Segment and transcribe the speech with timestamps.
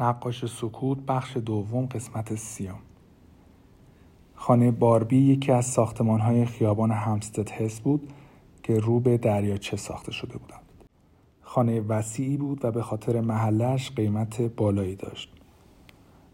[0.00, 2.78] نقاش سکوت بخش دوم قسمت سیام
[4.34, 8.12] خانه باربی یکی از ساختمان های خیابان همستد هست بود
[8.62, 10.60] که رو به دریاچه ساخته شده بودند.
[11.42, 15.32] خانه وسیعی بود و به خاطر محلش قیمت بالایی داشت.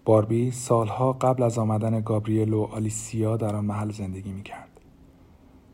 [0.05, 4.81] باربی سالها قبل از آمدن گابریل و آلیسیا در آن محل زندگی می کرد.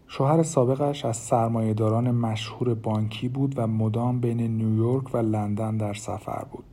[0.07, 6.45] شوهر سابقش از سرمایهداران مشهور بانکی بود و مدام بین نیویورک و لندن در سفر
[6.53, 6.65] بود.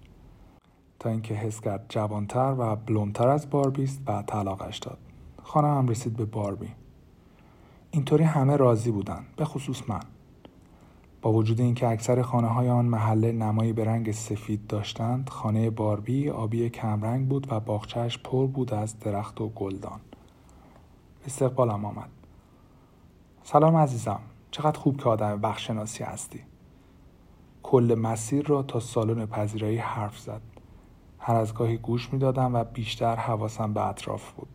[1.03, 4.97] تا اینکه حس کرد جوانتر و بلوندتر از باربی است و طلاقش داد.
[5.43, 6.69] خانه هم رسید به باربی.
[7.91, 9.99] اینطوری همه راضی بودند به خصوص من.
[11.21, 16.29] با وجود اینکه اکثر خانه های آن محله نمایی به رنگ سفید داشتند خانه باربی
[16.29, 19.99] آبی کمرنگ بود و باغچهش پر بود از درخت و گلدان.
[21.25, 22.09] استقبالم آمد.
[23.43, 24.19] سلام عزیزم
[24.51, 26.39] چقدر خوب که آدم بخشناسی هستی.
[27.63, 30.52] کل مسیر را تا سالن پذیرایی حرف زد.
[31.25, 34.47] هر از گاهی گوش می دادم و بیشتر حواسم به اطراف بود.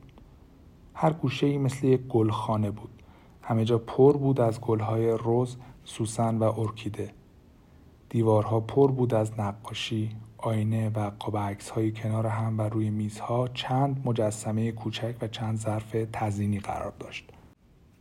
[0.95, 3.03] هر گوشه ای مثل یک گلخانه بود.
[3.43, 7.11] همه جا پر بود از گلهای روز، سوسن و ارکیده.
[8.09, 11.37] دیوارها پر بود از نقاشی، آینه و قاب
[11.75, 17.31] های کنار هم و روی میزها چند مجسمه کوچک و چند ظرف تزینی قرار داشت.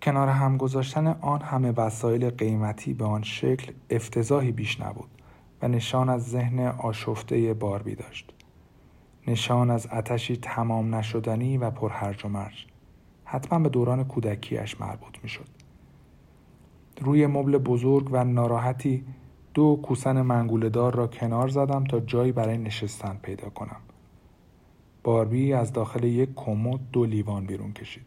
[0.02, 5.10] کنار هم گذاشتن آن همه وسایل قیمتی به آن شکل افتضاحی بیش نبود
[5.62, 8.37] و نشان از ذهن آشفته باربی داشت.
[9.28, 12.66] نشان از اتشی تمام نشدنی و پرهرج و مرج
[13.26, 15.48] حتما به دوران کودکیش مربوط می شد.
[17.02, 19.06] روی مبل بزرگ و ناراحتی
[19.54, 23.82] دو کوسن منگولدار را کنار زدم تا جایی برای نشستن پیدا کنم.
[25.04, 28.06] باربی از داخل یک کمد دو لیوان بیرون کشید.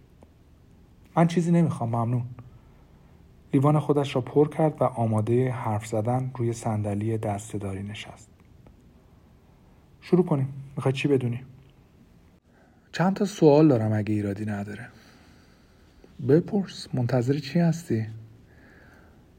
[1.16, 2.24] من چیزی نمی‌خوام ممنون.
[3.52, 8.30] لیوان خودش را پر کرد و آماده حرف زدن روی صندلی دستهداری نشست.
[10.02, 10.48] شروع کنیم.
[10.76, 11.40] می‌خوای چی بدونی؟
[12.92, 14.88] چند تا سوال دارم اگه ایرادی نداره
[16.28, 18.06] بپرس منتظر چی هستی؟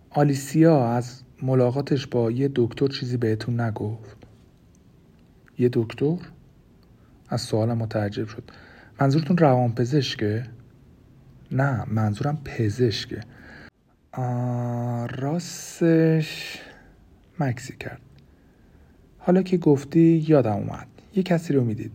[0.10, 4.18] آلیسیا از ملاقاتش با یه دکتر چیزی بهتون نگفت
[5.60, 6.18] یه دکتر؟
[7.30, 8.44] از سوالم متعجب شد
[9.02, 10.46] منظورتون روان پزشکه؟
[11.52, 13.22] نه منظورم پزشکه
[15.10, 16.62] راستش
[17.40, 18.02] مکسی کرد
[19.24, 20.88] حالا که گفتی یادم اومد.
[21.16, 21.92] یه کسی رو می‌دید.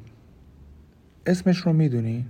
[1.27, 2.27] اسمش رو می‌دونی؟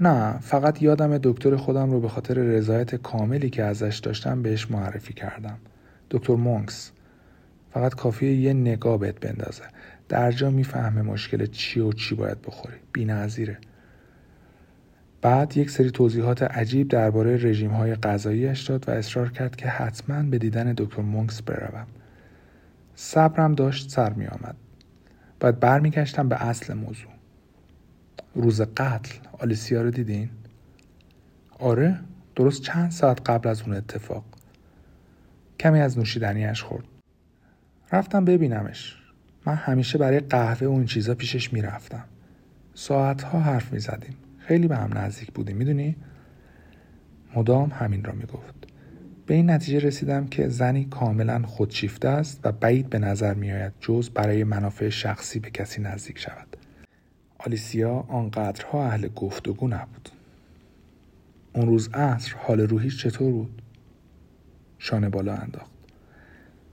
[0.00, 5.14] نه فقط یادم دکتر خودم رو به خاطر رضایت کاملی که ازش داشتم بهش معرفی
[5.14, 5.58] کردم.
[6.10, 6.90] دکتر مونکس.
[7.70, 9.62] فقط کافیه یه نگاه بهت بندازه.
[10.08, 12.76] در جا می‌فهمه مشکل چی و چی باید بخوری.
[12.92, 13.58] بی نظیره.
[15.22, 20.22] بعد یک سری توضیحات عجیب درباره رژیم های غذاییش داد و اصرار کرد که حتما
[20.22, 21.86] به دیدن دکتر مونکس بروم.
[23.02, 24.56] صبرم داشت سر می آمد.
[25.40, 27.10] باید برمیگشتم به اصل موضوع.
[28.34, 29.18] روز قتل.
[29.38, 30.30] آلیسیا رو دیدین؟
[31.58, 31.98] آره
[32.36, 34.24] درست چند ساعت قبل از اون اتفاق.
[35.60, 36.84] کمی از نوشیدنیش خورد.
[37.92, 38.96] رفتم ببینمش.
[39.46, 42.04] من همیشه برای قهوه و این چیزا پیشش می‌رفتم.
[42.74, 44.16] ساعتها حرف می‌زدیم.
[44.38, 45.96] خیلی به هم نزدیک بودیم می‌دونی؟
[47.36, 48.61] مدام همین را می‌گفت.
[49.32, 54.10] به این نتیجه رسیدم که زنی کاملا خودشیفته است و بعید به نظر میآید جز
[54.10, 56.56] برای منافع شخصی به کسی نزدیک شود.
[57.38, 60.08] آلیسیا آنقدرها اهل گفتگو نبود.
[61.52, 63.62] اون روز عصر حال روحیش چطور بود؟
[64.78, 65.72] شانه بالا انداخت.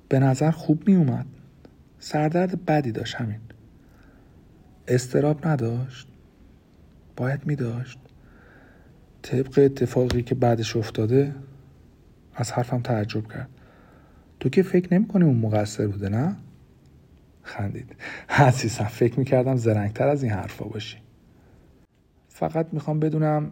[0.09, 1.25] به نظر خوب می اومد
[1.99, 3.39] سردرد بدی داشت همین.
[4.87, 6.07] استراب نداشت؟
[7.15, 7.99] باید می داشت
[9.21, 11.35] طبق اتفاقی که بعدش افتاده
[12.39, 13.49] از حرفم تعجب کرد.
[14.39, 16.35] تو که فکر نمی اون مقصر بوده نه؟
[17.43, 17.95] خندید.
[18.29, 20.97] عزیزم فکر می‌کردم زرنگتر از این حرفا باشی.
[22.29, 23.51] فقط می‌خوام بدونم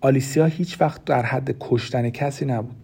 [0.00, 2.76] آلیسیا هیچ وقت در حد کشتن کسی نبود.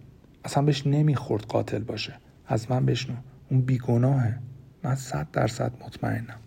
[0.45, 2.13] اصلا بهش نمی‌خورد قاتل باشه.
[2.47, 3.15] از من بشنو.
[3.51, 4.39] اون بیگناهه.
[4.83, 6.39] من صد درصد مطمئنم.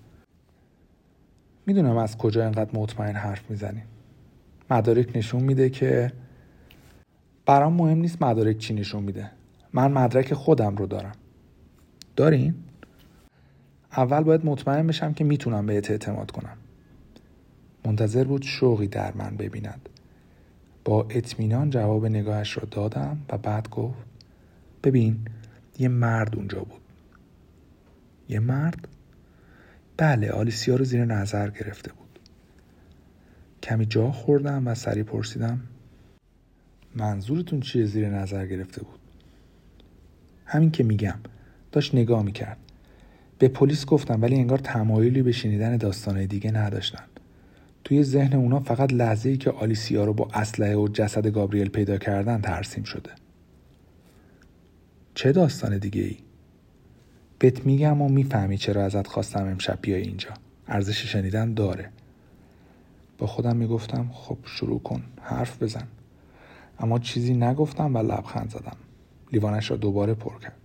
[1.66, 3.82] می‌دونم از کجا اینقدر مطمئن حرف می‌زنی.
[4.70, 6.12] مدارک نشون میده که
[7.50, 9.30] برام مهم نیست مدارک چی نشون میده.
[9.72, 11.12] من مدرک خودم رو دارم.
[12.16, 12.54] دارین؟
[13.92, 16.56] اول باید مطمئن بشم که می‌تونم بهت اعتماد کنم.
[17.84, 19.88] منتظر بود شوقی در من ببیند.
[20.84, 24.04] با اطمینان جواب نگاهش را دادم و بعد گفت
[24.84, 25.18] ببین
[25.78, 26.82] یه مرد اونجا بود.
[28.28, 28.88] یه مرد؟
[29.96, 32.18] بله آلیسیا رو زیر نظر گرفته بود.
[33.62, 35.60] کمی جا خوردم و سری پرسیدم
[36.94, 38.98] منظورتون چیه زیر نظر گرفته بود؟
[40.44, 41.18] همین که میگم
[41.72, 42.56] داشت نگاه می‌کرد.
[43.38, 47.04] به پلیس گفتم ولی انگار تمایلی به شنیدن داستانهای دیگه نداشتن.
[47.84, 51.98] توی ذهن اونا فقط لحظه ای که آلیسیا رو با اسلحه و جسد گابریل پیدا
[51.98, 53.10] کردن ترسیم شده.
[55.14, 56.16] چه داستان دیگه ای؟
[57.38, 60.30] بهت میگم و می‌فهمی چرا ازت خواستم امشب بیای اینجا.
[60.68, 61.88] ارزش شنیدن داره.
[63.18, 65.02] با خودم می‌گفتم خب شروع کن.
[65.22, 65.86] حرف بزن.
[66.80, 68.76] اما چیزی نگفتم و لبخند زدم.
[69.32, 70.56] لیوانش را دوباره پر کرد.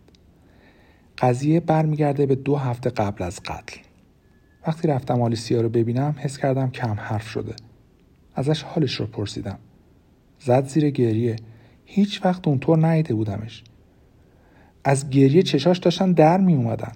[1.17, 3.77] قضیه برمیگرده به دو هفته قبل از قتل.
[4.67, 7.55] وقتی رفتم آلیسیا رو ببینم حس کردم کم حرف شده.
[8.35, 9.59] ازش حالش رو پرسیدم.
[10.39, 11.35] زد زیر گریه.
[11.85, 13.63] هیچ وقت اونطور نیده بودمش.
[14.83, 16.91] از گریه چشاش داشتن در می اومدن.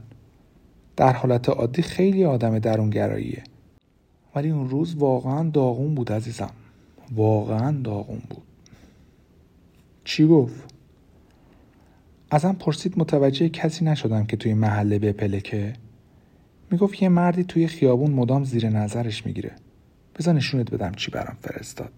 [0.95, 3.44] در حالت عادی خیلی آدم درونگراییه.
[4.36, 6.51] ولی اون روز واقعا داغون بود عزیزم.
[7.12, 8.49] واقعا داغون بود.
[10.10, 10.74] چی گفت؟
[12.32, 15.74] ازم پرسید متوجه کسی نشدم که توی محله بپلکه
[16.72, 19.52] می‌گفت یه مردی توی خیابون مدام زیر نظرش می‌گیره.
[20.16, 21.92] بزن نشونت بدم چی برام فرستاد.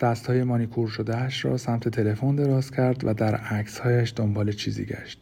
[0.00, 5.20] دست های مانیکور شدهش را سمت تلفن دراز کرد و در عکسهایش دنبال چیزی گشت.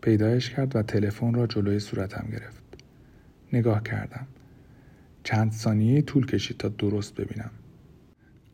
[0.00, 2.62] پیدایش کرد و تلفن را جلوی صورتم گرفت.
[3.52, 4.26] نگاه کردم.
[5.24, 7.50] چند ثانیه طول کشید تا درست ببینم.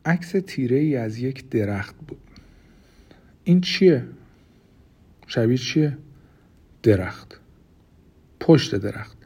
[0.05, 2.21] عکس تیره ای از یک درخت بود.
[3.43, 4.05] این چیه؟
[5.27, 5.97] شبیه چیه؟
[6.83, 7.39] درخت.
[8.39, 9.17] پشت درخت.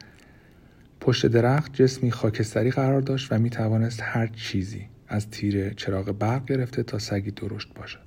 [1.00, 6.44] پشت درخت جسمی خاکستری قرار داشت و می توانست هر چیزی از تیره چراغ برق
[6.44, 8.06] گرفته تا سگی درشت باشد.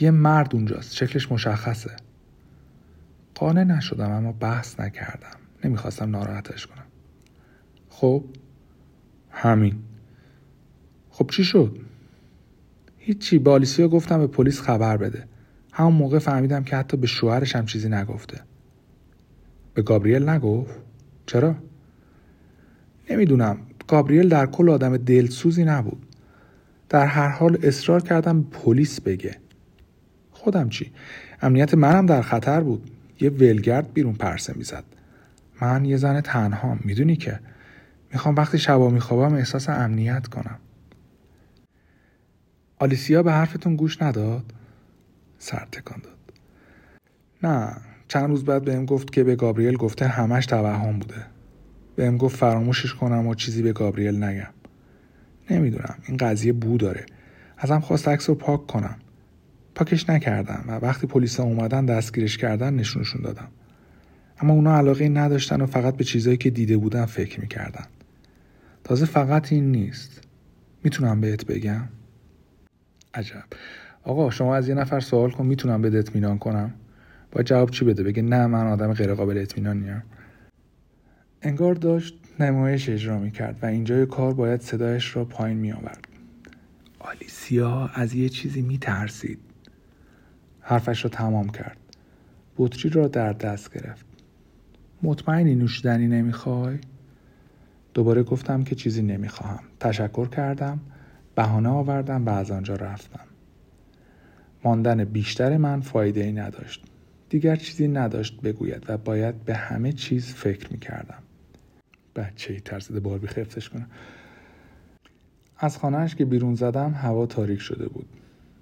[0.00, 0.94] یه مرد اونجاست.
[0.94, 1.96] شکلش مشخصه.
[3.34, 5.36] قانع نشدم اما بحث نکردم.
[5.64, 6.86] نمی‌خواستم ناراحتش کنم.
[7.88, 8.24] خب
[9.30, 9.82] همین.
[11.12, 11.76] خب چی شد؟
[12.98, 15.24] هیچی بالیسیا گفتم به پلیس خبر بده.
[15.72, 18.40] همون موقع فهمیدم که حتی به شوهرش هم چیزی نگفته.
[19.74, 20.74] به گابریل نگفت؟
[21.26, 21.54] چرا؟
[23.10, 23.58] نمی‌دونم.
[23.88, 26.06] گابریل در کل آدم دلسوزی نبود.
[26.88, 29.36] در هر حال اصرار کردم پلیس بگه.
[30.30, 30.92] خودم چی؟
[31.42, 32.90] امنیت منم در خطر بود.
[33.20, 34.84] یه ولگرد بیرون پرسه می‌زد.
[35.60, 36.78] من یه زن تنها.
[36.84, 37.40] می‌دونی که؟
[38.12, 40.58] می‌خوام وقتی شبا میخوابم احساس امنیت کنم.
[42.82, 44.44] آلیسیا به حرفتون گوش نداد؟
[45.38, 46.18] سر تکان داد.
[47.42, 47.76] نه
[48.08, 51.26] چند روز بعد بهم گفت که به گابریل گفته همش توهم بوده.
[51.96, 54.50] بهم گفت فراموشش کنم و چیزی به گابریل نگم.
[55.50, 57.06] نمی‌دونم این قضیه بو داره.
[57.58, 58.96] ازم خواست عکس رو پاک کنم.
[59.74, 63.48] پاکش نکردم و وقتی پلیس اومدن دستگیرش کردن نشونشون دادم.
[64.40, 67.84] اما اونا علاقه نداشتن و فقط به چیزایی که دیده بودن فکر می‌کردن.
[68.84, 70.20] تازه فقط این نیست.
[70.84, 71.88] می‌تونم بهت بگم؟
[73.14, 73.44] عجب.
[74.02, 76.74] آقا شما از یه نفر سوال کن می‌تونم بهت اطمینان کنم؟
[77.32, 80.02] با جواب چی بده؟ بگه نه من آدم غیر قابل اطمینانیم
[81.42, 86.08] انگار داشت نمایش اجرا می کرد و اینجای کار باید صدایش را پایین می آورد
[86.98, 89.38] آلیسیا از یه چیزی می ترسید
[90.60, 91.76] حرفش را تمام کرد.
[92.56, 94.06] بطری را در دست گرفت.
[95.02, 96.78] مطمئنی نوشیدنی نمی‌خوای؟
[97.94, 99.64] دوباره گفتم که چیزی نمی‌خواهم.
[99.80, 100.80] تشکر کردم.
[101.42, 103.24] بهانه آوردم و از آنجا رفتم
[104.64, 106.84] ماندن بیشتر من فایده ای نداشت
[107.28, 111.22] دیگر چیزی نداشت بگوید و باید به همه چیز فکر می کردم.
[112.16, 113.86] بچه ای ترسیده باربی خفتش کنه.
[115.58, 118.06] از خانهش که بیرون زدم هوا تاریک شده بود.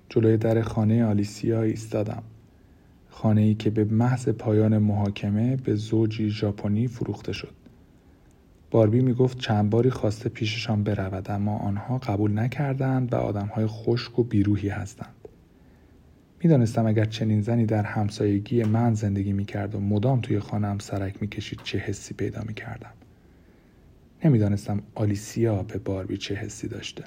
[0.09, 2.23] جلوی در خانه آلیسیا ایستادم.
[3.11, 7.60] خانه ای که به محض پایان محاکمه به زوجی ژاپنی فروخته شد.
[8.71, 14.19] باربی می گفت چند باری خواسته پیششان برود اما آنها قبول نکردند و آدمهای خشک
[14.19, 15.15] و بیروهی هستند.
[16.43, 21.61] می‌دانستم اگر چنین زنی در همسایگی من زندگی می‌کرد و مدام توی خانم سرک می‌کشید
[21.65, 22.93] چه حسی پیدا می‌کردم.
[24.25, 27.05] نمی‌دانستم آلیسیا به باربی چه حسی داشته.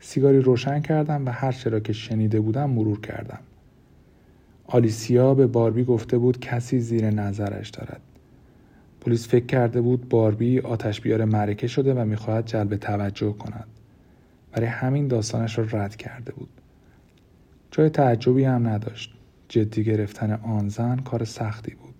[0.00, 3.40] سیگاری روشن کردم و هر چرا که شنیده بودم مرور کردم.
[4.66, 8.00] آلیسیا به باربی گفته بود کسی زیر نظرش دارد.
[9.02, 13.68] پلیس فکر کرده بود باربی آتش بیار معرکه شده و می‌خواهد جلب توجه کند.
[14.52, 16.48] برای همین داستانش را رد کرده بود.
[17.70, 19.14] جای تعجبی هم نداشت.
[19.48, 21.94] جدی گرفتن آن زن کار سختی بود.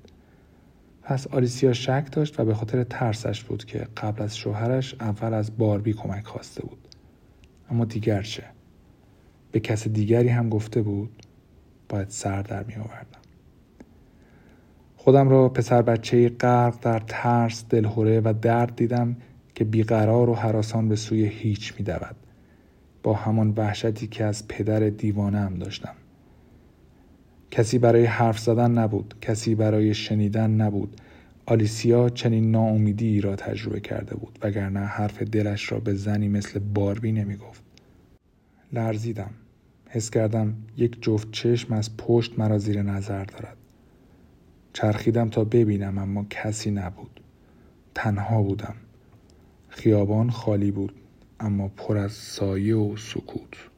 [1.03, 5.59] پس آلیسیا شک داشت و به خاطر ترسش بود که قبل از شوهرش اول از
[5.59, 6.89] باربی کمک خواسته بود.
[7.71, 8.45] اما دیگر چه؟
[9.53, 11.23] به کس دیگری هم گفته بود
[11.89, 13.22] باید سر در می آوردم
[15.05, 19.17] خودم را پسر بچه غرق در ترس دلهوره و درد دیدم
[19.55, 22.17] که بیقرار و حراسان به سوی هیچ می دود.
[23.03, 25.95] با همان وحشتی که از پدر دیوانه هم داشتم
[27.51, 31.01] کسی برای حرف زدن نبود کسی برای شنیدن نبود
[31.47, 37.13] آلیسیا چنین ناامیدی را تجربه کرده بود وگرنه حرف دلش را به زنی مثل باربی
[37.13, 37.63] نمی گفت.
[38.73, 39.31] لرزیدم
[39.89, 43.57] حس کردم یک جفت چشم از پشت مرا زیر نظر دارد
[44.73, 47.21] چرخیدم تا ببینم اما کسی نبود.
[47.95, 48.75] تنها بودم.
[49.69, 50.95] خیابان خالی بود
[51.41, 53.72] اما پر از سایه و سکوت.